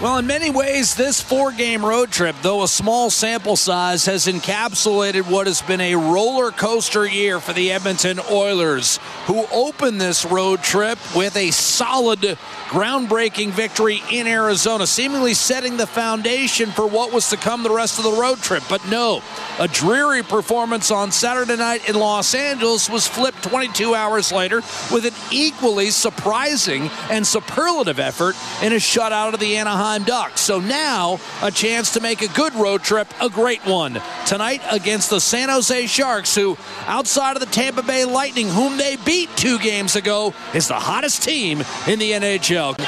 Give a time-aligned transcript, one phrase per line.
[0.00, 4.28] Well, in many ways, this four game road trip, though a small sample size, has
[4.28, 10.24] encapsulated what has been a roller coaster year for the Edmonton Oilers, who opened this
[10.24, 12.38] road trip with a solid,
[12.68, 17.98] groundbreaking victory in Arizona, seemingly setting the foundation for what was to come the rest
[17.98, 18.62] of the road trip.
[18.68, 19.20] But no,
[19.58, 25.04] a dreary performance on Saturday night in Los Angeles was flipped 22 hours later with
[25.04, 30.04] an equally surprising and superlative effort in a shutout of the Anaheim.
[30.04, 30.40] Ducks.
[30.40, 34.00] So now a chance to make a good road trip a great one.
[34.26, 36.56] Tonight against the San Jose Sharks, who
[36.86, 41.22] outside of the Tampa Bay Lightning, whom they beat two games ago, is the hottest
[41.22, 42.78] team in the NHL.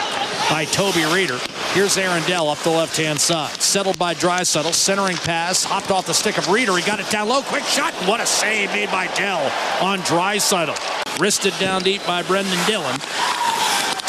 [0.51, 1.60] By Toby Rieder.
[1.73, 3.55] Here's Aaron Dell up the left hand side.
[3.63, 4.75] Settled by Draisaitl.
[4.75, 5.63] Centering pass.
[5.63, 6.77] Hopped off the stick of Rieder.
[6.77, 7.43] He got it down low.
[7.43, 7.95] Quick shot.
[8.09, 9.41] What a save made by Dell
[9.81, 10.77] on Draisaitl.
[11.21, 12.99] Wristed down deep by Brendan Dillon.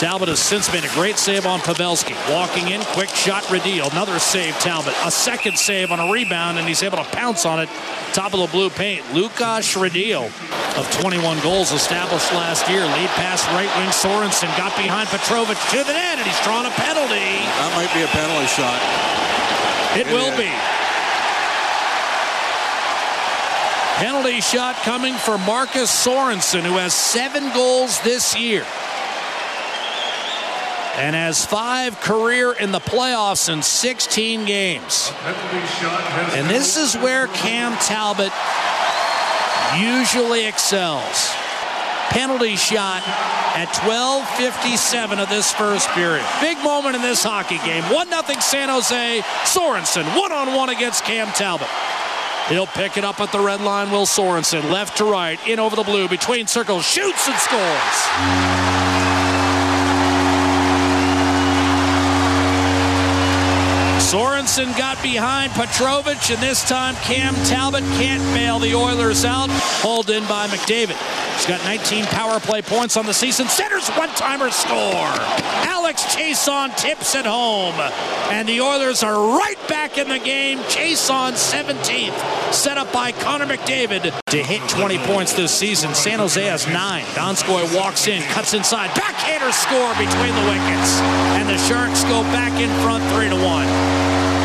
[0.01, 2.17] Talbot has since made a great save on Pavelski.
[2.33, 3.85] Walking in, quick shot, Radil.
[3.91, 4.95] Another save, Talbot.
[5.05, 7.69] A second save on a rebound, and he's able to pounce on it.
[8.11, 9.05] Top of the blue paint.
[9.13, 10.25] Lukas Radil
[10.75, 12.81] of 21 goals established last year.
[12.81, 13.93] Lead pass right wing.
[13.93, 17.37] Sorensen got behind Petrovic to the net, and he's drawn a penalty.
[17.61, 18.81] That might be a penalty shot.
[19.93, 20.39] It, it will is.
[20.41, 20.49] be.
[24.01, 28.65] Penalty shot coming for Marcus Sorensen, who has seven goals this year
[30.97, 35.11] and has five career in the playoffs in 16 games.
[36.33, 38.31] And this is where Cam Talbot
[39.79, 41.31] usually excels.
[42.09, 43.01] Penalty shot
[43.55, 46.25] at 12:57 of this first period.
[46.41, 47.83] Big moment in this hockey game.
[47.83, 49.21] 1-0 San Jose.
[49.45, 51.69] Sorensen one-on-one against Cam Talbot.
[52.49, 53.91] He'll pick it up at the red line.
[53.91, 59.00] Will Sorensen left to right, in over the blue, between circles, shoots and scores.
[64.11, 69.49] Sorensen got behind Petrovic, and this time Cam Talbot can't bail the Oilers out.
[69.83, 70.97] Hauled in by McDavid.
[71.35, 73.47] He's got 19 power play points on the season.
[73.47, 75.11] Centers one-timer score.
[75.69, 77.75] Alex Chiasson tips it home.
[78.31, 80.57] And the Oilers are right back in the game.
[80.59, 82.51] Chiasson 17th.
[82.51, 85.93] Set up by Connor McDavid to hit 20 points this season.
[85.93, 87.03] San Jose has nine.
[87.13, 88.89] Donskoi walks in, cuts inside.
[88.95, 90.99] Backhander score between the wickets.
[91.37, 94.40] And the Sharks go back in front 3 to 1.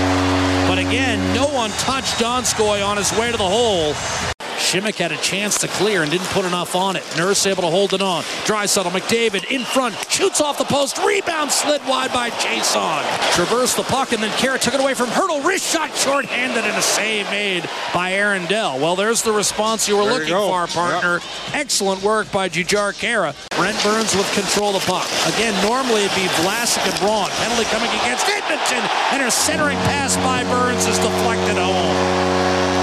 [0.87, 4.36] Again, no one touched Donskoi on his way to the hole.
[4.77, 7.05] Simek had a chance to clear and didn't put enough on it.
[7.17, 8.23] Nurse able to hold it on.
[8.45, 13.01] Draisaitl, McDavid in front, shoots off the post, rebound slid wide by Jason.
[13.33, 15.43] Traverse the puck and then Khaira took it away from Hertl.
[15.43, 18.79] Wrist shot short-handed and a save made by Aaron Dell.
[18.79, 21.15] Well, there's the response you were there looking you for, partner.
[21.15, 21.55] Yep.
[21.55, 23.35] Excellent work by Jujhar Khaira.
[23.57, 25.09] Brent Burns with control of the puck.
[25.33, 27.31] Again, normally it'd be Vlasic and Braun.
[27.41, 32.76] Penalty coming against Edmonton, and her centering pass by Burns is deflected home.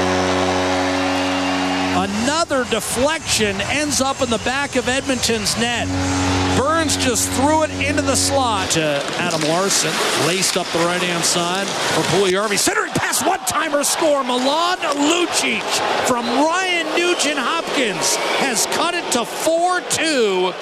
[1.96, 5.88] Another deflection ends up in the back of Edmonton's net.
[6.58, 8.82] Burns just threw it into the slot to
[9.20, 9.92] Adam Larsson.
[10.28, 12.58] Laced up the right hand side for Puljujarvi.
[12.58, 14.24] Centering pass, one timer score.
[14.24, 15.62] Milan Lucic
[16.08, 20.54] from Ryan Nugent Hopkins has cut it to 4 2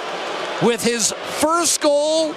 [0.64, 2.36] with his first goal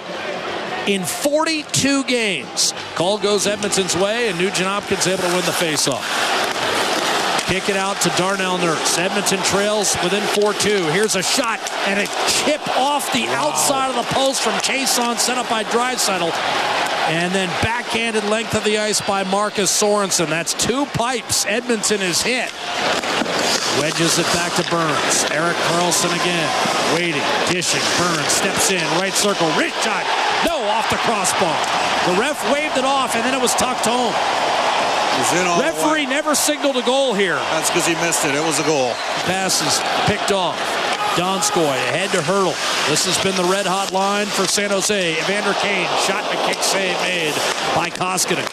[0.87, 2.73] in 42 games.
[2.95, 6.44] Call goes Edmonton's way, and Nugent Hopkins able to win the faceoff.
[7.45, 8.97] Kick it out to Darnell Nurse.
[8.97, 10.91] Edmonton trails within 4-2.
[10.91, 13.49] Here's a shot and a chip off the wow.
[13.49, 16.31] outside of the post from Chiasson, set up by Draisaitl.
[17.13, 20.27] And then backhanded length of the ice by Marcus Sorensen.
[20.27, 21.45] That's two pipes.
[21.45, 22.49] Edmonton is hit.
[23.77, 25.29] Wedges it back to Burns.
[25.29, 26.49] Erik Karlsson again.
[26.95, 27.83] Waiting, dishing.
[28.01, 28.81] Burns steps in.
[28.97, 29.47] Right circle.
[29.53, 30.01] Rich shot.
[30.49, 31.53] No, off the crossbar.
[32.09, 34.13] The ref waved it off, and then it was tucked home.
[35.61, 37.35] Referee never signaled a goal here.
[37.35, 38.35] That's because he missed it.
[38.35, 38.91] It was a goal.
[39.25, 40.59] Pass is picked off.
[41.15, 42.53] Donskoi ahead to Hertl.
[42.89, 45.17] This has been the red hot line for San Jose.
[45.19, 47.33] Evander Kane shot and a kick save made
[47.73, 48.45] by Koskinen.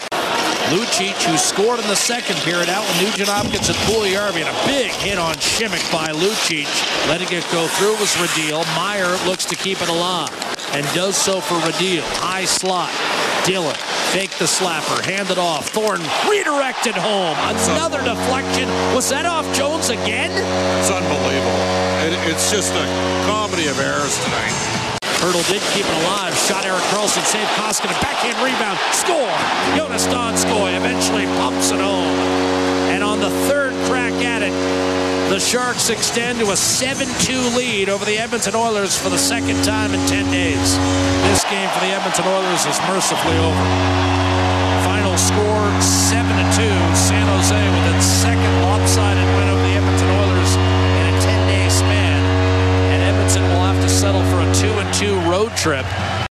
[0.70, 4.66] Lucic, who scored in the second period, out with Nugent Hopkins and Puljujarvi, and a
[4.66, 6.70] big hit on Simek by Lucic.
[7.08, 8.64] Letting it go through was Radil.
[8.76, 10.30] Meier looks to keep it alive
[10.72, 12.00] and does so for Radil.
[12.22, 12.90] High slot.
[13.44, 13.74] Dillon
[14.12, 15.70] fake the slapper, hand it off.
[15.70, 17.32] Thornton redirected home.
[17.74, 18.68] Another deflection.
[18.94, 20.30] Was that off Jones again?
[20.78, 21.64] It's unbelievable.
[22.04, 22.84] It, it's just a
[23.24, 24.52] comedy of errors tonight.
[25.18, 26.36] Hertl did keep it alive.
[26.36, 27.96] Shot Erik Karlsson, saved Koskinen.
[28.04, 28.76] Backhand rebound.
[28.92, 29.32] Score.
[29.80, 32.12] Joonas Donskoi eventually pumps it home.
[32.92, 34.52] And on the third crack at it,
[35.32, 39.94] the Sharks extend to a 7-2 lead over the Edmonton Oilers for the second time
[39.94, 40.76] in 10 days.
[41.24, 43.64] This game for the Edmonton Oilers is mercifully over.
[44.84, 47.61] Final score 7-2, San Jose